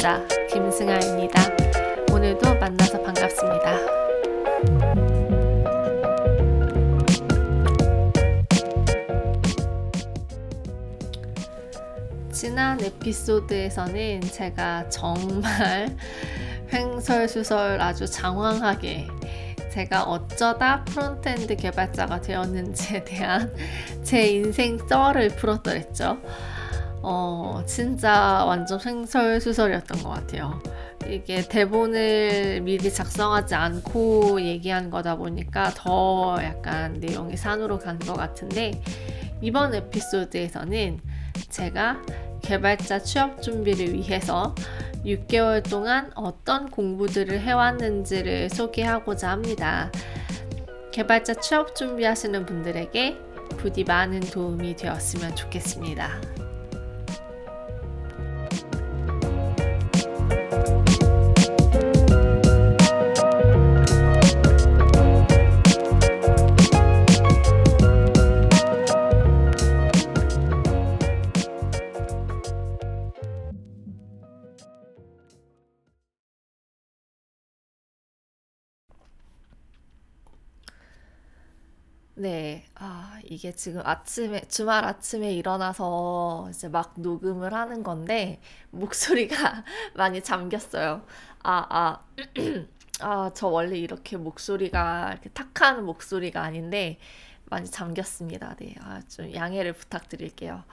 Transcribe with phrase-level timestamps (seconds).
[0.00, 1.42] 개발자 김승아입니다.
[2.10, 3.78] 오늘도 만나서 반갑습니다.
[12.32, 15.94] 지난 에피소드에서는 제가 정말
[16.72, 19.06] 횡설수설 아주 장황하게
[19.70, 23.54] 제가 어쩌다 frontend 개발자가 되었는지에 대한
[24.02, 26.18] 제 인생 썰을 풀었더랬죠.
[27.12, 30.62] 어, 진짜 완전 횡설수설이었던 것 같아요.
[31.08, 38.80] 이게 대본을 미리 작성하지 않고 얘기한 거다 보니까 더 약간 내용이 산으로 간 것 같은데
[39.42, 41.00] 이번 에피소드에서는
[41.48, 42.00] 제가
[42.42, 44.54] 개발자 취업 준비를 위해서
[45.04, 49.90] 6개월 동안 어떤 공부들을 해왔는지를 소개하고자 합니다.
[50.92, 53.16] 개발자 취업 준비하시는 분들에게
[53.56, 56.39] 부디 많은 도움이 되었으면 좋겠습니다.
[82.20, 88.40] 네, 아, 이게 지금 아침에, 주말 아침에 일어나서 이제 막 녹음을 하는 건데,
[88.72, 89.64] 목소리가
[89.96, 91.06] 많이 잠겼어요.
[91.42, 92.04] 아, 아,
[93.00, 96.98] 아, 저 원래 이렇게 목소리가, 이렇게 탁한 목소리가 아닌데,
[97.46, 98.54] 많이 잠겼습니다.
[98.60, 100.64] 네, 아, 좀 양해를 부탁드릴게요.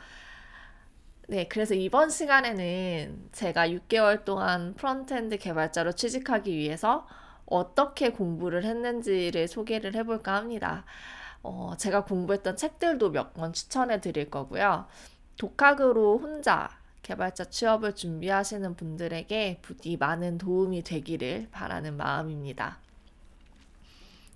[1.30, 7.08] 네, 그래서 이번 시간에는 제가 6개월 동안 frontend 개발자로 취직하기 위해서
[7.46, 10.86] 어떻게 공부를 했는지를 소개를 해볼까 합니다.
[11.44, 14.88] 어, 제가 공부했던 책들도 몇 권 추천해 드릴 거고요.
[15.38, 16.70] 독학으로 혼자
[17.04, 22.80] 개발자 취업을 준비하시는 분들에게 부디 많은 도움이 되기를 바라는 마음입니다.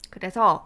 [0.09, 0.65] 그래서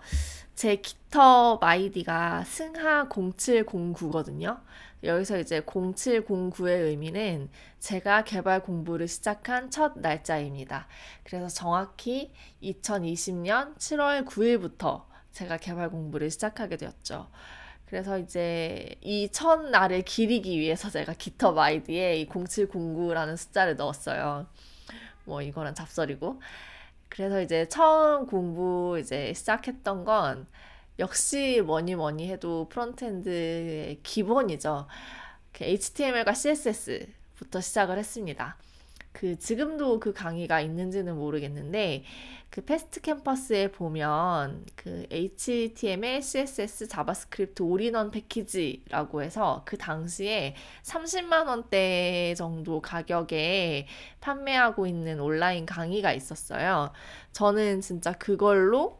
[0.56, 4.59] 제 GitHub 아이디가 승하0709거든요.
[5.03, 10.88] 여기서 이제 0709의 의미는 제가 개발 공부를 시작한 첫 날짜입니다.
[11.23, 12.31] 그래서 정확히
[12.63, 15.03] 2020년 7월 9일부터
[15.35, 17.28] 제가 개발 공부를 시작하게 되었죠.
[17.88, 24.47] 그래서 이제 이 첫날을 기리기 위해서 제가 GitHub 아이디에 이 0709라는 숫자를 넣었어요.
[25.25, 26.41] 뭐 이거는 잡설이고.
[27.09, 30.47] 그래서 이제 처음 공부 이제 시작했던 건
[31.00, 34.88] 역시 뭐니 뭐니 해도 frontend의 기본이죠.
[35.59, 38.56] HTML과 CSS부터 시작을 했습니다.
[39.16, 42.03] 그 지금도 그 강의가 있는지는 모르겠는데
[42.50, 52.34] 그 Fast Campus에 보면 그 HTML, CSS, JavaScript all-in-one 패키지라고 해서 그 당시에 30만 원대
[52.38, 53.88] 정도 가격에
[54.20, 56.92] 판매하고 있는 온라인 강의가 있었어요.
[57.32, 59.00] 저는 진짜 그걸로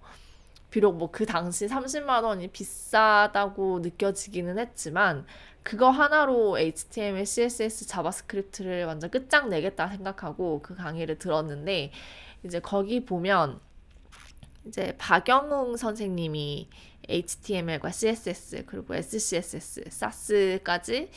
[0.72, 5.26] 비록 뭐 그 당시 30만 원이 비싸다고 느껴지기는 했지만
[5.66, 11.92] 그거 하나로 HTML, CSS, JavaScript를 완전 끝장내겠다 생각하고 그 강의를 들었는데
[12.44, 13.59] 이제 거기 보면
[14.68, 16.70] 이제 박영웅 선생님이
[17.09, 21.09] HTML과 CSS 그리고 SCSS, Sass까지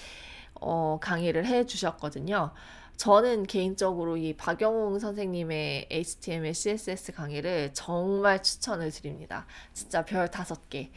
[0.55, 2.55] 어, 강의를 해 주셨거든요.
[2.97, 9.47] 저는 개인적으로 이 박영웅 선생님의 HTML, CSS 강의를 정말 추천을 드립니다.
[9.75, 10.91] 진짜 별 다섯 개.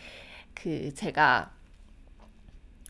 [0.54, 1.52] 그 제가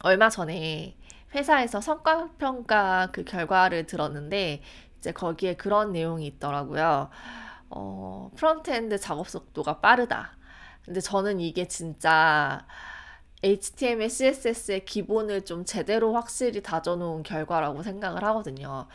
[0.03, 0.97] 얼마 전에
[1.34, 4.62] 회사에서 성과평가 그 결과를 들었는데
[4.97, 7.09] 이제 거기에 그런 내용이 있더라고요.
[7.69, 10.38] 어, frontend 작업 속도가 빠르다.
[10.85, 12.66] 근데 저는 이게 진짜
[13.44, 18.87] HTML, CSS의 기본을 좀 제대로 확실히 다져놓은 결과라고 생각을 하거든요.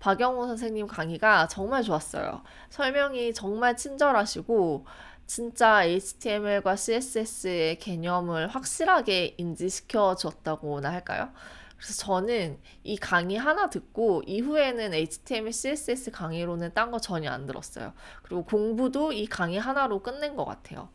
[0.00, 2.42] 박영웅 선생님 강의가 정말 좋았어요.
[2.70, 4.86] 설명이 정말 친절하시고,
[5.34, 11.32] 진짜 HTML과 CSS의 개념을 확실하게 인지시켜 줬다고나 할까요?
[11.78, 17.94] 그래서 저는 이 강의 하나 듣고 이후에는 HTML, CSS 강의로는 딴 거 전혀 안 들었어요.
[18.22, 20.90] 그리고 공부도 이 강의 하나로 끝낸 것 같아요.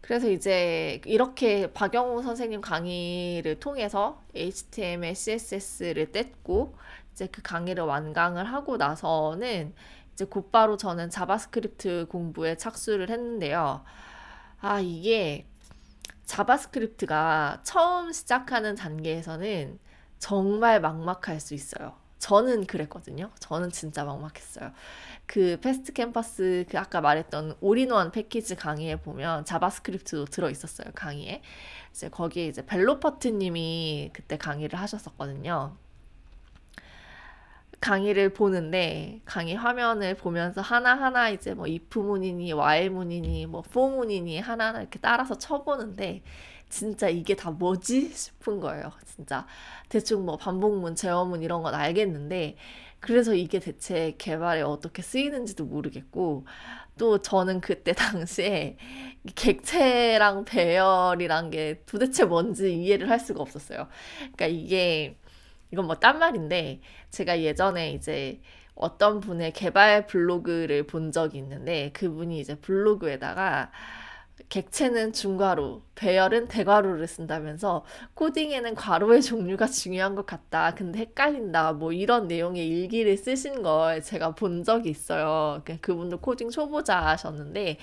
[0.00, 6.72] 그래서 이제 이렇게 박영호 선생님 강의를 통해서 HTML, CSS를 뗐고
[7.12, 9.72] 이제 그 강의를 완강을 하고 나서는
[10.20, 13.82] 이제 곧바로 저는 JavaScript 공부에 착수를 했는데요.
[14.60, 15.46] 아, 이게
[16.26, 19.78] JavaScript가 처음 시작하는 단계에서는
[20.18, 21.94] 정말 막막할 수 있어요.
[22.18, 23.30] 저는 그랬거든요.
[23.38, 24.72] 저는 진짜 막막했어요.
[25.24, 30.88] 그 Fast Campus 그 아까 말했던 올인원 패키지 강의에 보면 JavaScript도 들어 있었어요.
[30.94, 31.40] 강의에.
[31.92, 35.78] 이제 거기에 이제 Velopert 님이 그때 강의를 하셨었거든요.
[37.80, 44.38] 강의를 보는데 강의 화면을 보면서 하나하나 이제 뭐 if 문이니 while 문이니 뭐 for 문이니
[44.40, 46.22] 하나하나 이렇게 따라서 쳐보는데
[46.68, 48.92] 진짜 이게 다 뭐지 싶은 거예요.
[49.04, 49.46] 진짜
[49.88, 52.56] 대충 뭐 반복문, 제어문 이런 건 알겠는데
[53.00, 56.44] 그래서 이게 대체 개발에 어떻게 쓰이는지도 모르겠고
[56.98, 58.76] 또 저는 그때 당시에
[59.34, 63.88] 객체랑 배열이란 게 도대체 뭔지 이해를 할 수가 없었어요.
[64.18, 65.16] 그러니까 이게
[65.72, 66.80] 이건 뭐 딴 말인데
[67.10, 68.40] 제가 예전에 이제
[68.74, 73.70] 어떤 분의 개발 블로그를 본 적이 있는데 그분이 이제 블로그에다가
[74.48, 77.84] 객체는 중괄호, 배열은 대괄호를 쓴다면서
[78.14, 80.74] 코딩에는 괄호의 종류가 중요한 것 같다.
[80.74, 81.74] 근데 헷갈린다.
[81.74, 85.62] 뭐 이런 내용의 일기를 쓰신 걸 제가 본 적이 있어요.
[85.82, 87.76] 그분도 코딩 초보자셨는데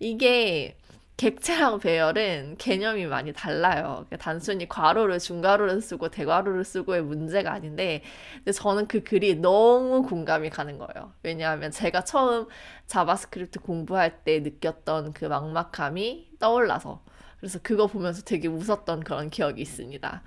[0.00, 0.76] 이게
[1.22, 4.04] 객체랑 배열은 개념이 많이 달라요.
[4.08, 8.02] 그러니까 단순히 괄호를 중괄호를 쓰고 대괄호를 쓰고의 문제가 아닌데,
[8.38, 11.12] 근데 저는 그 글이 너무 공감이 가는 거예요.
[11.22, 12.48] 왜냐하면 제가 처음
[12.88, 17.04] JavaScript 공부할 때 느꼈던 그 막막함이 떠올라서.
[17.38, 20.22] 그래서 그거 보면서 되게 웃었던 그런 기억이 있습니다.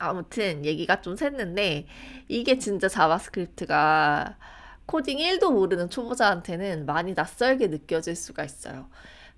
[0.00, 1.86] 아무튼 얘기가 좀 샜는데,
[2.28, 4.36] 이게 진짜 JavaScript가
[4.84, 8.90] 코딩 1도 모르는 초보자한테는 많이 낯설게 느껴질 수가 있어요.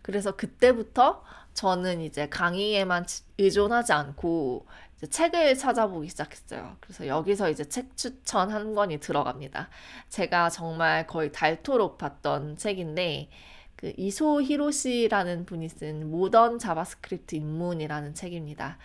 [0.03, 1.23] 그래서 그때부터
[1.55, 3.07] 저는 이제 강의에만
[3.39, 4.67] 의존하지 않고
[5.09, 6.77] 책을 찾아보기 시작했어요.
[6.81, 9.69] 그래서 여기서 이제 책 추천 한 권이 들어갑니다.
[10.09, 13.31] 제가 정말 거의 닳도록 봤던 책인데
[13.77, 18.77] 그 이소 히로시라는 분이 쓴 모던 JavaScript 입문이라는 책입니다.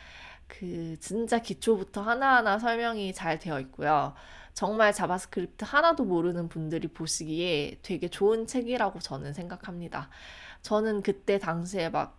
[0.48, 4.14] 그 진짜 기초부터 하나하나 설명이 잘 되어 있고요.
[4.54, 10.10] 정말 JavaScript 하나도 모르는 분들이 보시기에 되게 좋은 책이라고 저는 생각합니다.
[10.66, 12.18] 저는 그때 당시에 막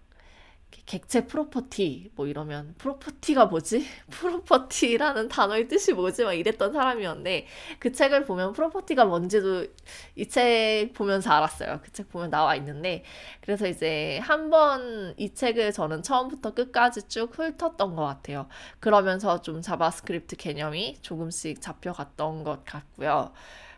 [0.87, 3.87] 객체 property 뭐 이러면 property가 뭐지?
[4.11, 6.25] property라는 단어의 뜻이 뭐지?
[6.25, 7.47] 막 이랬던 사람이었는데
[7.81, 9.67] 그 책을 보면 property가 뭔지도
[10.17, 11.81] 이 책 보면서 알았어요.
[11.83, 13.05] 그 책 보면 나와 있는데
[13.41, 18.49] 그래서 이제 한 번 이 책을 저는 처음부터 끝까지 쭉 훑었던 것 같아요.
[18.81, 23.33] 그러면서 좀 JavaScript 개념이 조금씩 잡혀갔던 것 같고요.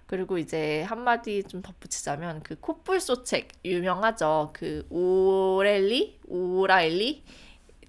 [0.08, 4.50] 그리고 이제 한마디 좀 덧붙이자면 그 코뿔소 책 유명하죠.
[4.55, 7.25] 그 오렐리 O'Reilly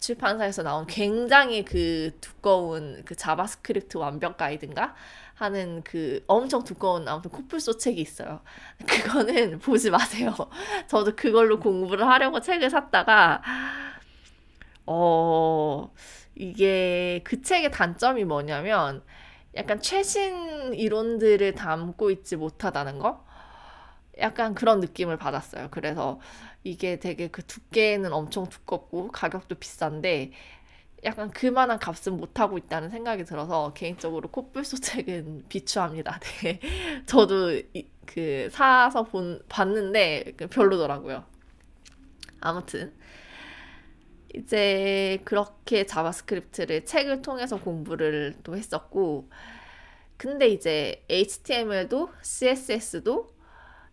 [0.01, 4.95] 출판사에서 나온 굉장히 그 두꺼운 그 JavaScript 완벽 가이드인가
[5.35, 8.41] 하는 그 엄청 두꺼운 아무튼 코뿔소 책이 있어요.
[8.85, 10.35] 그거는 보지 마세요.
[10.87, 13.41] 저도 그걸로 공부를 하려고 책을 샀다가
[14.85, 15.89] 어
[16.35, 19.03] 이게 그 책의 단점이 뭐냐면
[19.55, 23.25] 약간 최신 이론들을 담고 있지 못하다는 거?
[24.19, 25.69] 약간 그런 느낌을 받았어요.
[25.71, 26.19] 그래서
[26.63, 30.31] 이게 되게 그 두께는 엄청 두껍고 가격도 비싼데
[31.05, 36.19] 약간 그만한 값은 못하고 있다는 생각이 들어서 개인적으로 코뿔소 책은 비추합니다.
[36.43, 36.59] 네.
[37.05, 41.23] 저도 이, 그 사서 본, 봤는데 그 별로더라고요.
[42.41, 42.93] 아무튼
[44.35, 49.29] 이제 그렇게 JavaScript를 책을 통해서 공부를 또 했었고,
[50.17, 53.29] 근데 이제 HTML도 CSS도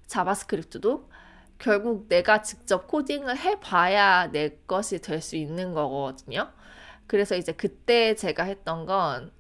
[0.07, 1.11] JavaScript도
[1.59, 6.53] 결국 내가 직접 코딩을 해봐야 내 것이 될 수 있는 거거든요.
[7.07, 9.33] 그래서 이제 그때 제가 했던 건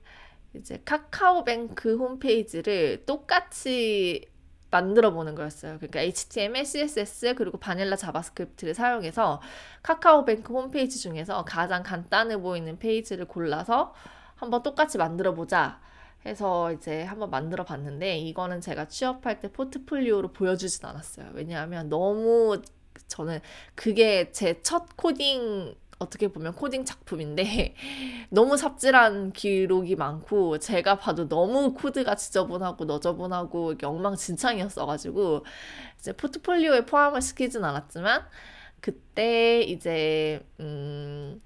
[0.55, 4.26] 이제 카카오뱅크 홈페이지를 똑같이
[4.71, 5.77] 만들어 보는 거였어요.
[5.79, 9.41] 그러니까 HTML, CSS 그리고 vanilla JavaScript를 사용해서
[9.83, 13.95] 카카오뱅크 홈페이지 중에서 가장 간단해 보이는 페이지를 골라서
[14.35, 15.81] 한번 똑같이 만들어 보자
[16.27, 21.31] 해서 이제 한번 만들어 봤는데 이거는 제가 취업할 때 포트폴리오로 보여주진 않았어요.
[21.35, 22.61] 왜냐하면 너무
[23.09, 23.41] 저는
[23.75, 27.75] 그게 제 첫 코딩 어떻게 보면 코딩 작품인데
[28.31, 35.45] 너무 삽질한 기록이 많고 제가 봐도 너무 코드가 지저분하고 너저분하고 엉망진창이었어가지고
[35.99, 38.26] 이제 포트폴리오에 포함을 시키진 않았지만
[38.81, 41.41] 그때 이제 음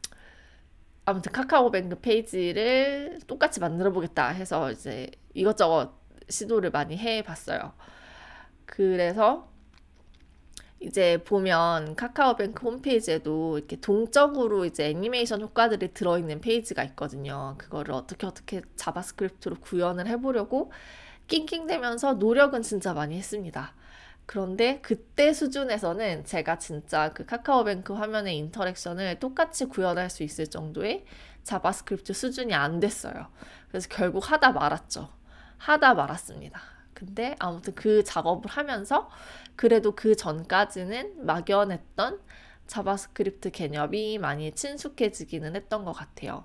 [1.04, 5.92] 아무튼 카카오뱅크 페이지를 똑같이 만들어 보겠다 해서 이제 이것저것
[6.28, 7.73] 시도를 많이 해 봤어요.
[8.66, 9.50] 그래서
[10.80, 17.54] 이제 보면 카카오뱅크 홈페이지에도 이렇게 동적으로 이제 애니메이션 효과들이 들어있는 페이지가 있거든요.
[17.58, 20.72] 그거를 어떻게 어떻게 JavaScript로 구현을 해보려고
[21.28, 23.75] 낑낑대면서 노력은 진짜 많이 했습니다.
[24.25, 31.04] 그런데 그때 수준에서는 제가 진짜 그 카카오뱅크 화면의 interaction을 똑같이 구현할 수 있을 정도의
[31.42, 33.26] JavaScript 수준이 안 됐어요.
[33.68, 35.08] 그래서 결국 하다 말았죠.
[35.58, 36.79] 하다 말았습니다.
[37.00, 39.11] 근데 아무튼 그 작업을 하면서
[39.57, 42.21] 그래도 그 전까지는 막연했던
[42.69, 46.45] JavaScript 개념이 많이 친숙해지기는 했던 것 같아요.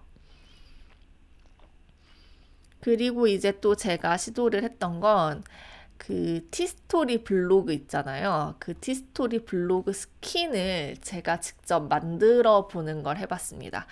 [2.79, 5.43] 그리고 이제 또 제가 시도를 했던 건
[5.97, 8.55] 그 티스토리 블로그 있잖아요.
[8.59, 13.87] 그 티스토리 블로그 스킨을 제가 직접 만들어 보는 걸 해봤습니다.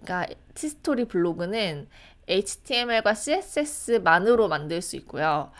[0.00, 1.88] 그러니까 티스토리 블로그는
[2.28, 5.50] HTML과 CSS만으로 만들 수 있고요.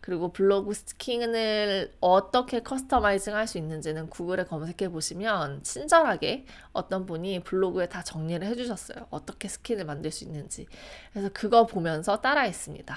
[0.00, 7.88] 그리고 블로그 스킨을 어떻게 customizing 할 수 있는지는 구글에 검색해 보시면 친절하게 어떤 분이 블로그에
[7.88, 9.06] 다 정리를 해주셨어요.
[9.10, 10.66] 어떻게 스킨을 만들 수 있는지.
[11.12, 12.96] 그래서 그거 보면서 따라했습니다.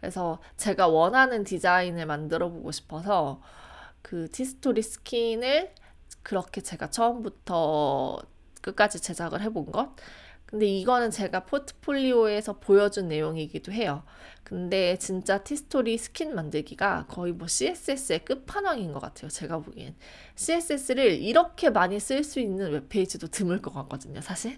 [0.00, 3.40] 그래서 제가 원하는 디자인을 만들어 보고 싶어서
[4.02, 5.72] 그 티스토리 스킨을
[6.22, 8.20] 그렇게 제가 처음부터
[8.62, 9.90] 끝까지 제작을 해본 것.
[10.46, 14.04] 근데 이거는 제가 포트폴리오에서 보여준 내용이기도 해요.
[14.44, 19.28] 근데 진짜 티스토리 스킨 만들기가 거의 뭐 CSS의 끝판왕인 것 같아요.
[19.28, 19.96] 제가 보기엔.
[20.36, 24.56] CSS를 이렇게 많이 쓸 수 있는 웹페이지도 드물 것 같거든요, 사실.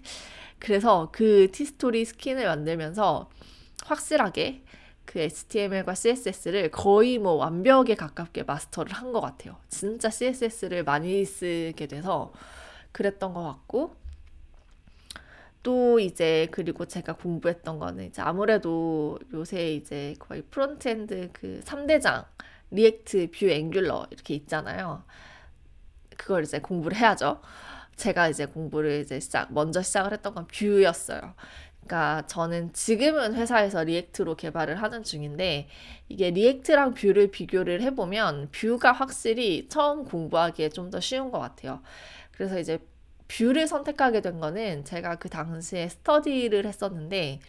[0.59, 3.29] 그래서 그 티스토리 스킨을 만들면서
[3.85, 4.63] 확실하게
[5.05, 9.55] 그 HTML과 CSS를 거의 뭐 완벽에 가깝게 마스터를 한 것 같아요.
[9.69, 12.31] 진짜 CSS를 많이 쓰게 돼서
[12.91, 13.95] 그랬던 것 같고,
[15.63, 22.25] 또 이제 그리고 제가 공부했던 거는 이제 아무래도 요새 이제 거의 frontend 그 3대장
[22.71, 25.03] React, Vue, Angular 이렇게 있잖아요.
[26.17, 27.41] 그걸 이제 공부를 해야죠.
[27.95, 31.33] 제가 이제 공부를 이제 시작 먼저 시작을 했던 건 Vue였어요.
[31.85, 35.67] 그러니까 저는 지금은 회사에서 React로 개발을 하는 중인데
[36.09, 41.81] 이게 React랑 Vue를 비교를 해보면 Vue가 확실히 처음 공부하기에 좀 더 쉬운 것 같아요.
[42.31, 42.79] 그래서 이제
[43.29, 47.39] Vue를 선택하게 된 거는 제가 그 당시에 스터디를 했었는데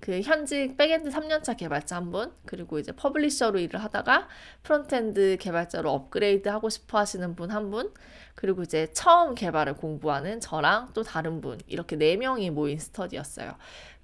[0.00, 4.28] 그 현직 backend 3년차 개발자 한 분, 그리고 이제 publisher로 일을 하다가
[4.62, 7.90] frontend 개발자로 업그레이드 하고 싶어 하시는 분 한 분,
[8.34, 13.54] 그리고 이제 처음 개발을 공부하는 저랑 또 다른 분, 이렇게 네 명이 모인 스터디였어요.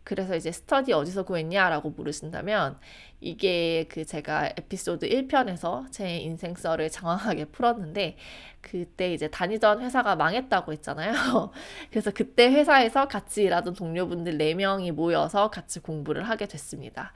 [0.04, 2.78] 그래서 이제 스터디 어디서 구했냐라고 물으신다면
[3.20, 8.16] 이게 그 제가 에피소드 1편에서 제 인생 썰을 장황하게 풀었는데
[8.60, 11.12] 그때 이제 다니던 회사가 망했다고 했잖아요.
[11.90, 17.12] 그래서 그때 회사에서 같이 일하던 동료분들 4명이 모여서 같이 공부를 하게 됐습니다.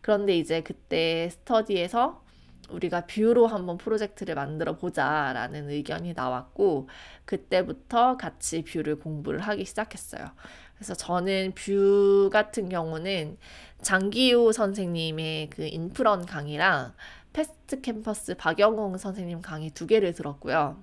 [0.00, 2.24] 그런데 이제 그때 스터디에서
[2.70, 6.88] 우리가 Vue로 한번 프로젝트를 만들어 보자라는 의견이 나왔고
[7.24, 10.26] 그때부터 같이 Vue를 공부를 하기 시작했어요.
[10.74, 13.36] 그래서 저는 Vue 같은 경우는
[13.82, 16.94] 장기효 선생님의 그 인프런 강의랑
[17.32, 20.76] 패스트 캠퍼스 박영웅 선생님 강의 두 개를 들었고요.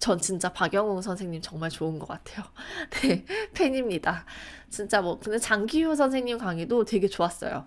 [0.00, 2.44] 전 진짜 박영웅 선생님 정말 좋은 것 같아요.
[3.02, 4.26] 네, 팬입니다.
[4.68, 7.64] 진짜 뭐, 근데 장기효 선생님 강의도 되게 좋았어요.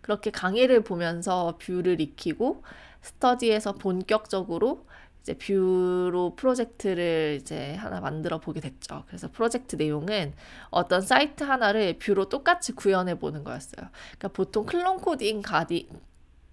[0.00, 2.62] 그렇게 강의를 보면서 Vue를 익히고,
[3.00, 4.86] 스터디에서 본격적으로
[5.20, 9.04] 이제 Vue로 프로젝트를 이제 하나 만들어 보게 됐죠.
[9.06, 10.34] 그래서 프로젝트 내용은
[10.70, 13.88] 어떤 사이트 하나를 Vue로 똑같이 구현해 보는 거였어요.
[13.90, 15.88] 그러니까 보통 clone coding 강의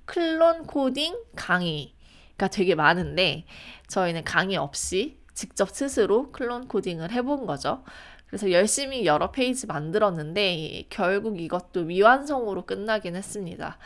[0.05, 3.45] clone coding 강의가 되게 많은데
[3.87, 7.83] 저희는 강의 없이 직접 스스로 clone coding을 해본 거죠.
[8.27, 13.77] 그래서 열심히 여러 페이지 만들었는데 결국 이것도 미완성으로 끝나긴 했습니다.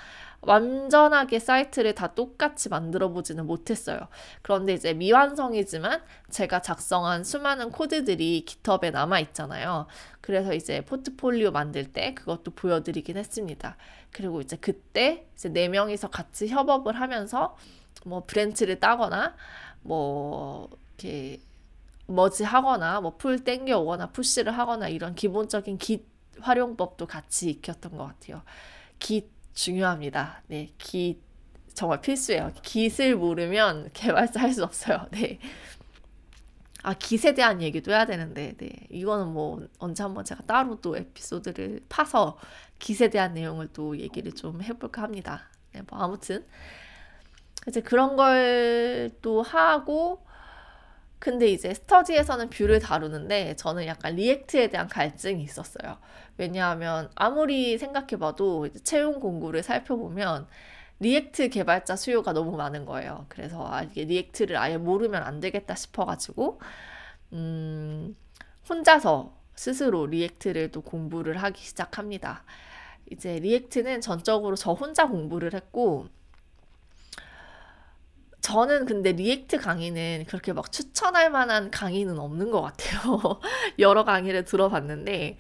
[0.41, 4.00] 완전하게 사이트를 다 똑같이 만들어 보지는 못했어요.
[4.41, 9.86] 그런데 이제 미완성이지만 제가 작성한 수많은 코드들이 GitHub에 남아 있잖아요.
[10.19, 13.77] 그래서 이제 포트폴리오 만들 때 그것도 보여드리긴 했습니다.
[14.12, 17.55] 그리고 이제 그때 이제 네 명이서 같이 협업을 하면서
[18.05, 19.36] 뭐 branch를 따거나
[19.83, 21.39] 뭐 이렇게
[22.07, 26.05] 머지 하거나 뭐 pull 땡겨 오거나 push를 하거나 이런 기본적인 Git
[26.39, 28.41] 활용법도 같이 익혔던 것 같아요.
[29.00, 30.43] Git 중요합니다.
[30.48, 31.21] 네, Git
[31.74, 32.51] 정말 필수예요.
[32.63, 35.08] Git을 모르면 개발자 할 수 없어요.
[35.12, 35.39] 네.
[36.84, 38.72] 아, 깃에 대한 얘기도 해야 되는데, 네.
[38.89, 42.39] 이거는 뭐, 언제 한번 제가 따로 또 에피소드를 파서
[42.79, 45.50] 깃에 대한 내용을 또 얘기를 좀 해볼까 합니다.
[45.74, 46.43] 네, 뭐, 아무튼.
[47.67, 50.25] 이제 그런 걸 또 하고,
[51.21, 55.99] 근데 이제 스터디에서는 Vue를 다루는데 저는 약간 React에 대한 갈증이 있었어요.
[56.37, 60.47] 왜냐하면 아무리 생각해봐도 채용 공고를 살펴보면
[61.00, 63.27] React 개발자 수요가 너무 많은 거예요.
[63.29, 66.59] 그래서 아, 이게 React를 아예 모르면 안 되겠다 싶어가지고
[67.33, 68.15] 음,
[68.67, 72.43] 혼자서 스스로 React를 또 공부를 하기 시작합니다.
[73.11, 76.07] 이제 React는 전적으로 저 혼자 공부를 했고
[78.41, 83.39] 저는 근데 React 강의는 그렇게 막 추천할 만한 강의는 없는 것 같아요.
[83.79, 85.38] 여러 강의를 들어봤는데,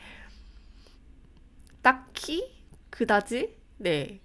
[1.81, 2.51] 딱히
[2.89, 4.19] 그다지, 네,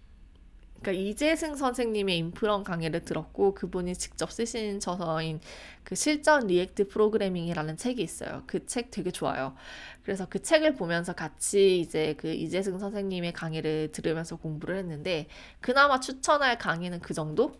[0.82, 5.40] 그러니까 이재승 선생님의 인프런 강의를 들었고 그분이 직접 쓰신 저서인
[5.84, 8.44] 그 실전 React 프로그래밍이라는 책이 있어요.
[8.46, 9.56] 그 책 되게 좋아요.
[10.04, 15.28] 그래서 그 책을 보면서 같이 이제 그 이재승 선생님의 강의를 들으면서 공부를 했는데
[15.60, 17.54] 그나마 추천할 강의는 그 정도?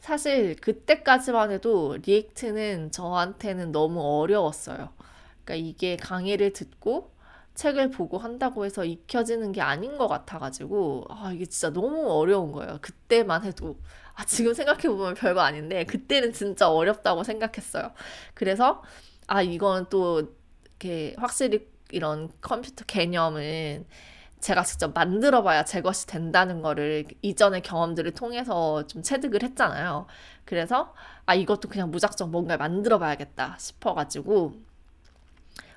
[0.00, 4.90] 사실 그때까지만 해도 React는 저한테는 너무 어려웠어요.
[5.44, 7.12] 그러니까 이게 강의를 듣고
[7.54, 12.78] 책을 보고 한다고 해서 익혀지는 게 아닌 것 같아가지고 아 이게 진짜 너무 어려운 거예요.
[12.80, 13.76] 그때만 해도
[14.14, 17.92] 아 지금 생각해 보면 별거 아닌데 그때는 진짜 어렵다고 생각했어요.
[18.34, 18.82] 그래서
[19.26, 20.22] 아 이건 또
[20.64, 23.84] 이렇게 확실히 이런 컴퓨터 개념은
[24.40, 30.06] 제가 직접 만들어 봐야 제 것이 된다는 거를 이전의 경험들을 통해서 좀 체득을 했잖아요.
[30.44, 30.94] 그래서
[31.26, 34.54] 아 이것도 그냥 무작정 뭔가 만들어 봐야겠다 싶어가지고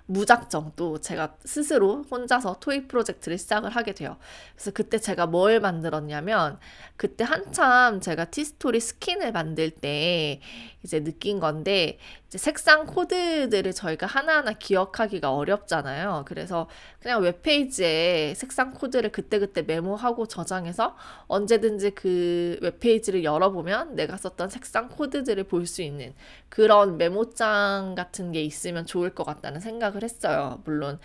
[0.06, 4.18] 무작정 또 제가 스스로 혼자서 토익 프로젝트를 시작을 하게 돼요.
[4.56, 6.60] 그래서 그때 제가 뭘 만들었냐면
[6.98, 10.42] 그때 한참 제가 티스토리 스킨을 만들 때
[10.84, 11.98] 이제 느낀 건데
[12.28, 16.24] 이제 색상 코드들을 저희가 하나하나 기억하기가 어렵잖아요.
[16.28, 16.68] 그래서
[17.00, 20.96] 그냥 웹페이지에 색상 코드를 그때그때 메모하고 저장해서
[21.28, 26.14] 언제든지 그 웹페이지를 열어보면 내가 썼던 색상 코드들을 볼 수 있는
[26.50, 30.62] 그런 메모장 같은 게 있으면 좋을 것 같다는 생각을 했어요.
[30.66, 31.00] 물론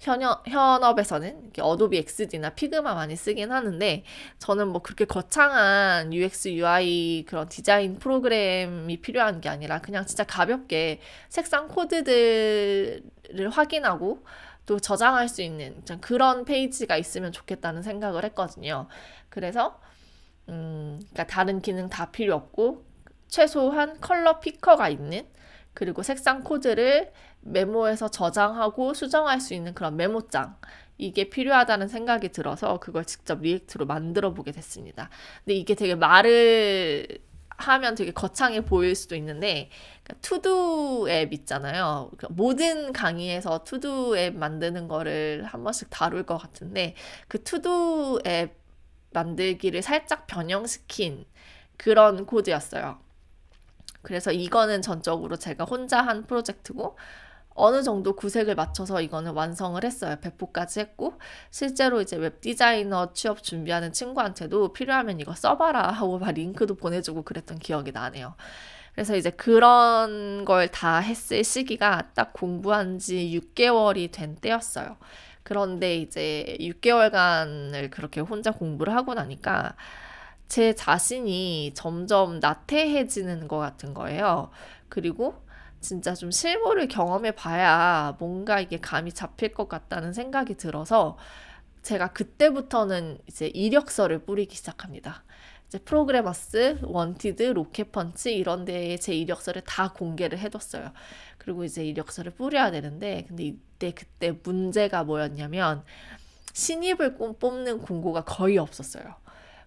[0.00, 4.04] 현업, 현업에서는 Adobe XD나 Figma 많이 쓰긴 하는데
[4.38, 11.00] 저는 뭐 그렇게 거창한 UX, UI 그런 디자인 프로그램이 필요한 게 아니라 그냥 진짜 가볍게
[11.28, 13.02] 색상 코드들을
[13.50, 14.24] 확인하고
[14.66, 18.88] 또 저장할 수 있는 그런 페이지가 있으면 좋겠다는 생각을 했거든요.
[19.28, 19.78] 그래서
[20.48, 22.84] 음, 그러니까 다른 기능 다 필요 없고
[23.28, 25.26] 최소한 color picker가 있는
[25.74, 30.56] 그리고 색상 코드를 메모해서 저장하고 수정할 수 있는 그런 메모장
[30.96, 35.10] 이게 필요하다는 생각이 들어서 그걸 직접 React로 만들어 보게 됐습니다.
[35.44, 37.06] 근데 이게 되게 말을
[37.56, 39.70] 하면 되게 거창해 보일 수도 있는데
[40.02, 42.10] 그러니까 to-do 앱 있잖아요.
[42.16, 46.94] 그러니까 모든 강의에서 to-do 앱 만드는 거를 한 번씩 다룰 것 같은데
[47.28, 48.56] 그 to-do 앱
[49.12, 51.24] 만들기를 살짝 변형시킨
[51.76, 53.03] 그런 코드였어요.
[54.04, 56.96] 그래서 이거는 전적으로 제가 혼자 한 프로젝트고
[57.56, 60.16] 어느 정도 구색을 맞춰서 이거는 완성을 했어요.
[60.20, 61.14] 배포까지 했고
[61.50, 67.60] 실제로 이제 웹 디자이너 취업 준비하는 친구한테도 필요하면 이거 써봐라 하고 막 링크도 보내주고 그랬던
[67.60, 68.34] 기억이 나네요.
[68.94, 74.96] 그래서 이제 그런 걸 다 했을 시기가 딱 공부한 지 6개월이 된 때였어요.
[75.44, 79.76] 그런데 이제 6개월간을 그렇게 혼자 공부를 하고 나니까
[80.54, 84.50] 제 자신이 점점 나태해지는 것 같은 거예요.
[84.88, 85.34] 그리고
[85.80, 91.18] 진짜 좀 실무를 경험해 봐야 뭔가 이게 감이 잡힐 것 같다는 생각이 들어서
[91.82, 95.24] 제가 그때부터는 이제 이력서를 뿌리기 시작합니다.
[95.66, 100.92] 이제 프로그래머스, 원티드, 로켓펀치 이런 데에 제 이력서를 다 공개를 해뒀어요.
[101.36, 105.82] 그리고 이제 이력서를 뿌려야 되는데 근데 이때 그때 문제가 뭐였냐면
[106.52, 109.16] 신입을 뽑는 공고가 거의 없었어요.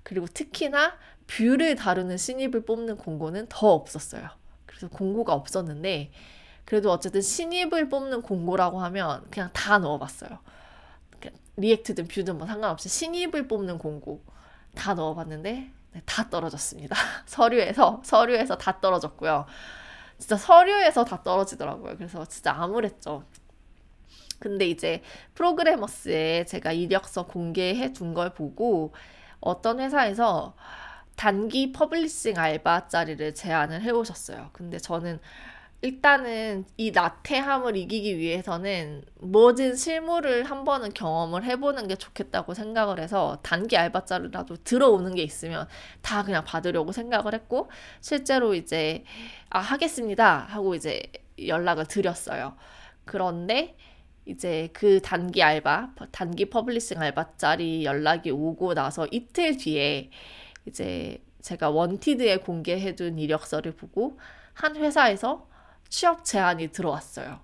[0.07, 0.93] 그리고 특히나
[1.27, 4.29] Vue를 다루는 신입을 뽑는 공고는 더 없었어요.
[4.65, 6.11] 그래서 공고가 없었는데
[6.63, 10.39] 그래도 어쨌든 신입을 뽑는 공고라고 하면 그냥 다 넣어봤어요.
[11.57, 14.23] React든 Vue든 뭐 상관없이 신입을 뽑는 공고
[14.75, 16.95] 다 넣어봤는데 네, 다 떨어졌습니다.
[17.27, 19.45] 서류에서 서류에서 다 떨어졌고요.
[20.19, 21.97] 진짜 서류에서 다 떨어지더라고요.
[21.97, 23.25] 그래서 진짜 암울했죠.
[24.39, 25.01] 근데 이제
[25.33, 28.93] 프로그래머스에 제가 이력서 공개해 둔 걸 보고
[29.39, 30.55] 어떤 회사에서
[31.15, 34.49] 단기 publishing 알바 자리를 제안을 해오셨어요.
[34.53, 35.19] 근데 저는
[35.81, 43.37] 일단은 이 나태함을 이기기 위해서는 뭐든 실무를 한 번은 경험을 해보는 게 좋겠다고 생각을 해서
[43.43, 45.67] 단기 알바자리라도 들어오는 게 있으면
[46.01, 47.69] 다 그냥 받으려고 생각을 했고
[48.01, 49.03] 실제로 이제
[49.49, 51.03] 아 하겠습니다 하고 이제
[51.39, 52.57] 연락을 드렸어요.
[53.05, 53.77] 그런데
[54.27, 60.09] 이제 그 단기 알바 단기 publishing 알바자리 연락이 오고 나서 이틀 뒤에
[60.65, 64.19] 이제 제가 원티드에 공개해둔 이력서를 보고
[64.53, 65.47] 한 회사에서
[65.87, 67.39] 취업 제안이 들어왔어요.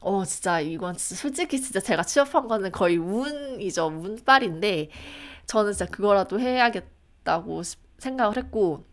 [0.00, 3.86] 어, 진짜 이건 진짜 솔직히 진짜 제가 취업한 거는 거의 운이죠.
[3.86, 4.90] 운빨인데
[5.46, 7.62] 저는 진짜 그거라도 해야겠다고
[7.98, 8.84] 생각을 했고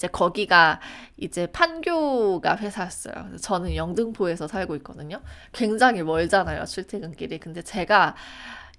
[0.00, 0.80] 이제 거기가
[1.18, 3.36] 이제 판교가 회사였어요.
[3.36, 5.20] 저는 영등포에서 살고 있거든요.
[5.52, 6.64] 굉장히 멀잖아요.
[6.64, 7.38] 출퇴근길이.
[7.38, 8.14] 근데 제가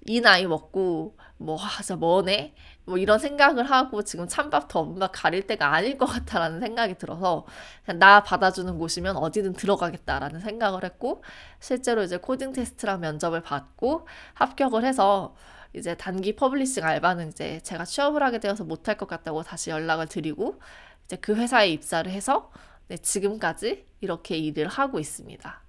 [0.04, 2.56] 이 나이 먹고 뭐 아, 진짜 뭐네
[2.86, 7.46] 뭐 이런 생각을 하고 지금 찬밥 덤밥 가릴 때가 아닐 것 같다라는 생각이 들어서
[7.84, 11.22] 그냥 나 받아주는 곳이면 어디든 들어가겠다라는 생각을 했고
[11.60, 15.36] 실제로 이제 코딩 테스트랑 면접을 받고 합격을 해서
[15.74, 20.60] 이제 단기 publishing 알바는 이제 제가 취업을 하게 되어서 못할 것 같다고 다시 연락을 드리고
[21.12, 22.50] 이제 그 회사에 입사를 해서
[22.88, 25.60] 네, 지금까지 이렇게 일을 하고 있습니다.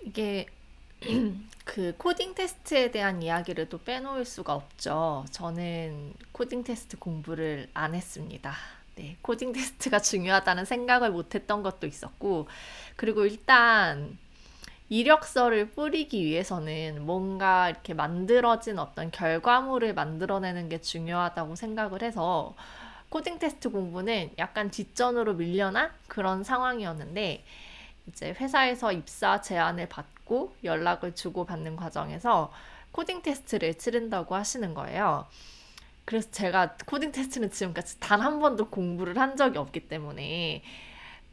[0.00, 0.46] 이게
[1.66, 5.26] 그 코딩 테스트에 대한 이야기를 또 빼놓을 수가 없죠.
[5.30, 8.54] 저는 코딩 테스트 공부를 안 했습니다.
[8.94, 12.48] 네, 코딩 테스트가 중요하다는 생각을 못 했던 것도 있었고,
[12.96, 14.16] 그리고 일단
[14.88, 22.54] 이력서를 뿌리기 위해서는 뭔가 이렇게 만들어진 어떤 결과물을 만들어내는 게 중요하다고 생각을 해서
[23.08, 27.44] 코딩 테스트 공부는 약간 뒷전으로 밀려난 그런 상황이었는데,
[28.08, 32.52] 이제 회사에서 입사 제안을 받고 연락을 주고받는 과정에서
[32.92, 35.26] 코딩 테스트를 치른다고 하시는 거예요.
[36.04, 40.62] 그래서 제가 코딩 테스트는 지금까지 단 한 번도 공부를 한 적이 없기 때문에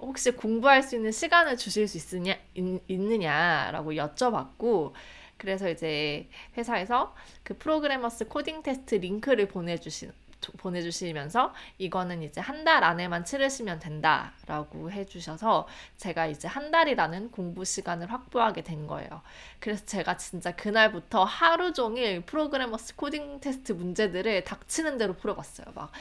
[0.05, 4.93] 혹시 공부할 수 있는 시간을 주실 수 있으냐, 있, 있느냐라고 여쭤봤고,
[5.37, 10.11] 그래서 이제 회사에서 그 Programmers 코딩 테스트 링크를 보내주신,
[10.57, 18.09] 보내주시면서 이거는 이제 한 달 안에만 치르시면 된다라고 해주셔서 제가 이제 한 달이라는 공부 시간을
[18.11, 19.21] 확보하게 된 거예요.
[19.59, 25.67] 그래서 제가 진짜 그날부터 하루 종일 Programmers 코딩 테스트 문제들을 닥치는 대로 풀어봤어요.
[25.75, 25.91] 막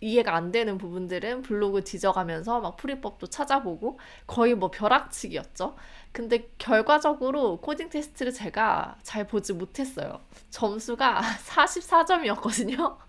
[0.00, 5.76] 이해가 안 되는 부분들은 블로그 뒤져가면서 막 풀이법도 찾아보고 거의 뭐 벼락치기였죠.
[6.12, 10.20] 근데 결과적으로 코딩 테스트를 제가 잘 보지 못했어요.
[10.50, 12.96] 점수가 44점이었거든요.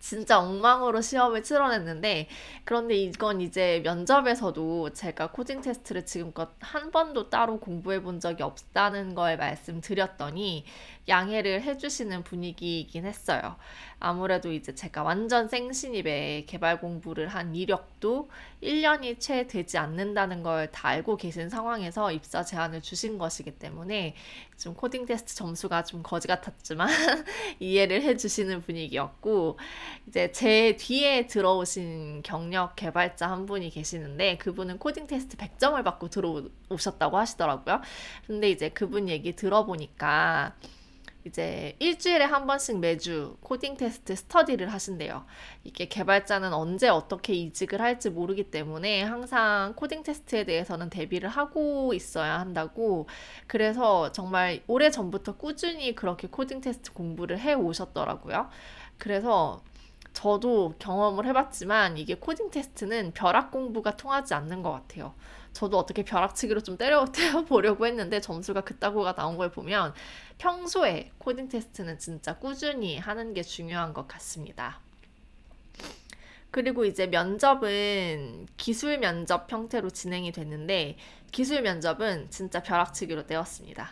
[0.00, 2.28] 진짜 엉망으로 시험을 치러냈는데
[2.64, 9.14] 그런데 이건 이제 면접에서도 제가 코딩 테스트를 지금껏 한 번도 따로 공부해 본 적이 없다는
[9.14, 10.64] 걸 말씀드렸더니
[11.08, 13.56] 양해를 해주시는 분위기이긴 했어요.
[13.98, 18.30] 아무래도 이제 제가 완전 생신입에 개발 공부를 한 이력도
[18.62, 24.14] 1년이 채 되지 않는다는 걸 다 알고 계신 상황에서 입사 제안을 주신 것이기 때문에
[24.56, 26.88] 좀 코딩 테스트 점수가 좀 거지 같았지만
[27.60, 29.58] 이해를 해주시는 분위기였고
[30.08, 37.16] 이제 제 뒤에 들어오신 경력 개발자 한 분이 계시는데 그분은 코딩 테스트 100점을 받고 들어오셨다고
[37.18, 37.80] 하시더라고요.
[38.26, 40.54] 근데 이제 그분 얘기 들어보니까
[41.24, 45.24] 이제 일주일에 한 번씩 매주 코딩 테스트 스터디를 하신대요.
[45.64, 52.40] 이게 개발자는 언제 어떻게 이직을 할지 모르기 때문에 항상 코딩 테스트에 대해서는 대비를 하고 있어야
[52.40, 53.06] 한다고.
[53.46, 58.48] 그래서 정말 오래 전부터 꾸준히 그렇게 코딩 테스트 공부를 해 오셨더라고요.
[58.98, 59.62] 그래서
[60.12, 65.14] 저도 경험을 해봤지만 이게 코딩 테스트는 벼락 공부가 통하지 않는 것 같아요.
[65.52, 67.04] 저도 어떻게 벼락치기로 좀 때려
[67.48, 69.94] 보려고 했는데 점수가 그따구가 나온 걸 보면
[70.38, 74.80] 평소에 코딩 테스트는 진짜 꾸준히 하는 게 중요한 것 같습니다.
[76.50, 80.98] 그리고 이제 면접은 기술 면접 형태로 진행이 됐는데
[81.30, 83.90] 기술 면접은 진짜 벼락치기로 때웠습니다.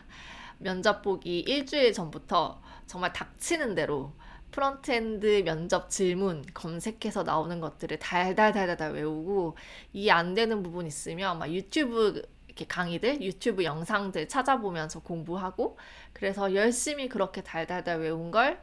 [0.59, 4.13] 면접 보기 일주일 전부터 정말 닥치는 대로
[4.51, 9.57] front-end 면접 질문 검색해서 나오는 것들을 달달달달 외우고
[9.93, 15.79] 이해 안 되는 부분 있으면 막 유튜브 이렇게 강의들, 유튜브 영상들 찾아보면서 공부하고
[16.13, 18.61] 그래서 열심히 그렇게 달달달 외운 걸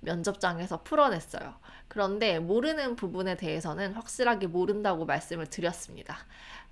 [0.00, 1.54] 면접장에서 풀어냈어요.
[1.88, 6.18] 그런데 모르는 부분에 대해서는 확실하게 모른다고 말씀을 드렸습니다.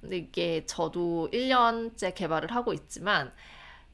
[0.00, 3.32] 근데 이게 저도 1년째 개발을 하고 있지만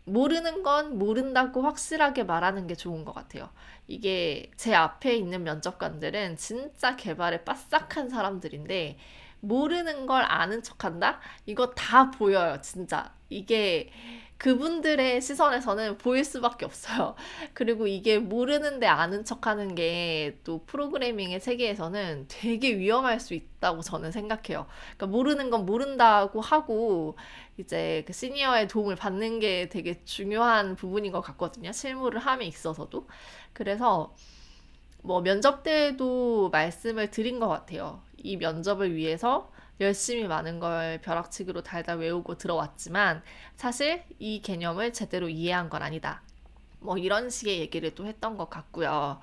[0.05, 3.49] 모르는 건 모른다고 확실하게 말하는 게 좋은 것 같아요.
[3.87, 8.99] 이게 제 앞에 있는 면접관들은 진짜 개발에 빠싹한 사람들인데
[9.41, 11.21] 모르는 걸 아는 척 한다?
[11.47, 13.13] 이거 다 보여요, 진짜.
[13.29, 13.91] 이게
[14.39, 17.15] 그분들의 시선에서는 보일 수밖에 없어요.
[17.55, 24.13] 그리고 이게 모르는데 아는 척 하는 게 또 프로그래밍의 세계에서는 되게 위험할 수 있다고 저는
[24.13, 24.67] 생각해요.
[24.97, 27.17] 그러니까 모르는 건 모른다고 하고
[27.57, 31.73] 이제 그 시니어의 도움을 받는 게 되게 중요한 부분인 것 같거든요.
[31.73, 33.09] 실무를 함에 있어서도.
[33.53, 34.15] 그래서
[35.03, 38.03] 뭐 면접 때도 말씀을 드린 것 같아요.
[38.17, 43.23] 이 면접을 위해서 열심히 많은 걸 벼락치기로 달달 외우고 들어왔지만
[43.57, 46.23] 사실 이 개념을 제대로 이해한 건 아니다.
[46.81, 49.21] 뭐 이런 식의 얘기를 또 했던 것 같고요.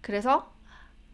[0.00, 0.52] 그래서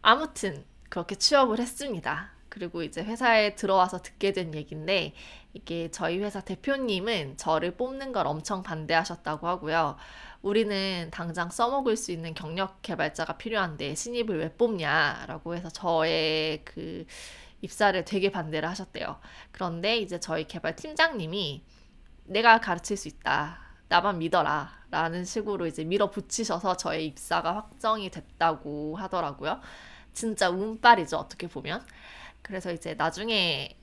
[0.01, 2.31] 아무튼 그렇게 취업을 했습니다.
[2.49, 5.13] 그리고 이제 회사에 들어와서 듣게 된 얘기인데
[5.53, 9.97] 이게 저희 회사 대표님은 저를 뽑는 걸 엄청 반대하셨다고 하고요.
[10.41, 17.05] 우리는 당장 써먹을 수 있는 경력 개발자가 필요한데 신입을 왜 뽑냐라고 해서 저의 그
[17.61, 19.19] 입사를 되게 반대를 하셨대요.
[19.51, 21.63] 그런데 이제 저희 개발 팀장님이
[22.25, 23.59] 내가 가르칠 수 있다.
[23.87, 24.81] 나만 믿어라.
[24.89, 29.59] 라는 식으로 이제 밀어붙이셔서 저의 입사가 확정이 됐다고 하더라고요.
[30.13, 31.17] 진짜 운빨이죠.
[31.17, 31.85] 어떻게 보면.
[32.41, 33.77] 그래서 이제 나중에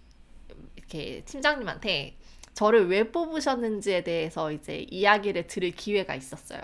[0.89, 2.17] 이렇게 팀장님한테
[2.55, 6.61] 저를 왜 뽑으셨는지에 대해서 이제 이야기를 들을 기회가 있었어요.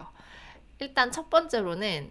[0.81, 2.11] 일단 첫 번째로는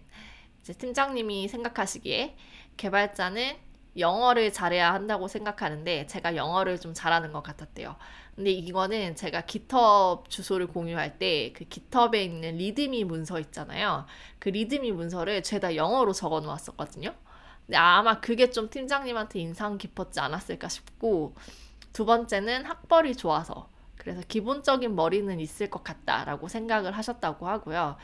[0.62, 2.36] 이제 팀장님이 생각하시기에
[2.76, 3.56] 개발자는
[3.96, 7.94] 영어를 잘해야 한다고 생각하는데 제가 영어를 좀 잘하는 것 같았대요.
[8.34, 14.06] 근데 이거는 제가 GitHub 주소를 공유할 때 그 GitHub에 있는 README 문서 있잖아요.
[14.38, 17.14] 그 README 문서를 죄다 영어로 적어 놓았었거든요.
[17.66, 21.34] 근데 아마 그게 좀 팀장님한테 인상 깊었지 않았을까 싶고
[21.94, 27.96] 두 번째는 학벌이 좋아서 그래서 기본적인 머리는 있을 것 같다라고 생각을 하셨다고 하고요.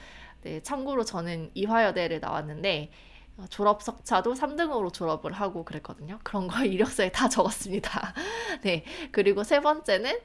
[0.42, 2.90] 네, 참고로 저는 이화여대를 나왔는데
[3.36, 6.20] 어, 졸업 석차도 3등으로 졸업을 하고 그랬거든요.
[6.22, 8.14] 그런 거 이력서에 다 적었습니다.
[8.62, 8.84] 네.
[9.10, 10.18] 그리고 세 번째는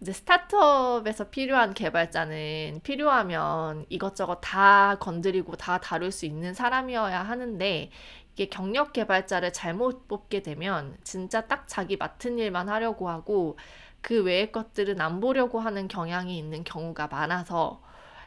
[0.00, 7.90] 이제 스타트업에서 필요한 개발자는 필요하면 이것저것 다 건드리고 다 다룰 수 있는 사람이어야 하는데
[8.34, 13.56] 이게 경력 개발자를 잘못 뽑게 되면 진짜 딱 자기 맡은 일만 하려고 하고
[14.00, 17.80] 그 외의 것들은 안 보려고 하는 경향이 있는 경우가 많아서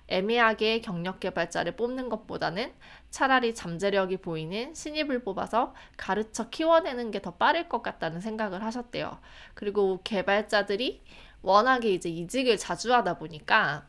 [0.07, 2.73] 애매하게 경력 개발자를 뽑는 것보다는
[3.09, 9.19] 차라리 잠재력이 보이는 신입을 뽑아서 가르쳐 키워내는 게 더 빠를 것 같다는 생각을 하셨대요.
[9.53, 11.01] 그리고 개발자들이
[11.41, 13.85] 워낙에 이제 이직을 자주 하다 보니까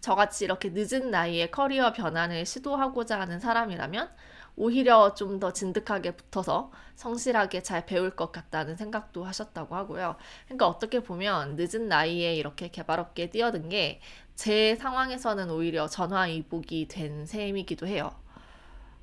[0.00, 4.10] 저같이 이렇게 늦은 나이에 커리어 변환을 시도하고자 하는 사람이라면
[4.56, 10.16] 오히려 좀 더 진득하게 붙어서 성실하게 잘 배울 것 같다는 생각도 하셨다고 하고요.
[10.46, 14.00] 그러니까 어떻게 보면 늦은 나이에 이렇게 개발업계에 뛰어든 게
[14.40, 18.10] 제 상황에서는 오히려 전화위복이 된 셈이기도 해요.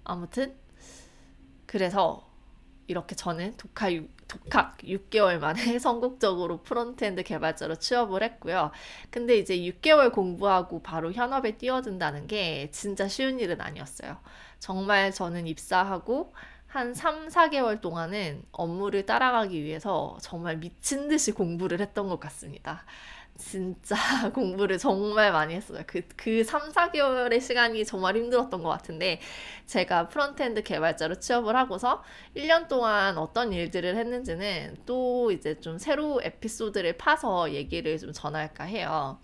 [0.03, 0.55] 아무튼
[1.67, 2.27] 그래서
[2.87, 3.91] 이렇게 저는 독학,
[4.27, 8.71] 독학 6개월 만에 성공적으로 front-end 개발자로 취업을 했고요.
[9.11, 14.17] 근데 이제 6개월 공부하고 바로 현업에 뛰어든다는 게 진짜 쉬운 일은 아니었어요.
[14.59, 16.33] 정말 저는 입사하고
[16.67, 22.85] 한 3, 4개월 동안은 업무를 따라가기 위해서 정말 미친 듯이 공부를 했던 것 같습니다.
[23.37, 23.95] 진짜
[24.33, 25.83] 공부를 정말 많이 했어요.
[25.87, 29.21] 그, 그 3, 4개월의 시간이 정말 힘들었던 것 같은데,
[29.65, 32.03] 제가 front-end 개발자로 취업을 하고서
[32.35, 39.19] 1년 동안 어떤 일들을 했는지는 또 이제 좀 새로 에피소드를 파서 얘기를 좀 전할까 해요.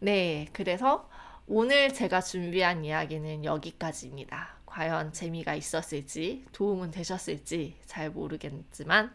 [0.00, 1.08] 네, 그래서
[1.54, 4.56] 오늘 제가 준비한 이야기는 여기까지입니다.
[4.64, 9.12] 과연 재미가 있었을지, 도움은 되셨을지 잘 모르겠지만,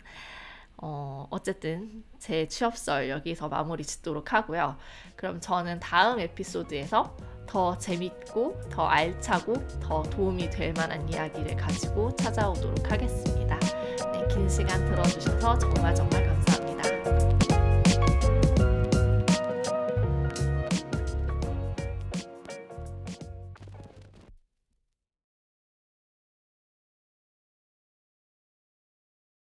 [0.78, 4.78] 어, 어쨌든 제 취업설 여기서 마무리 짓도록 하고요.
[5.15, 12.91] 그럼 저는 다음 에피소드에서 더 재밌고 더 알차고 더 도움이 될 만한 이야기를 가지고 찾아오도록
[12.91, 13.60] 하겠습니다.
[14.12, 16.57] 네, 긴 시간 들어주셔서 정말 정말 감사합니다.